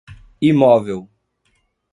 [0.49, 0.97] imóvel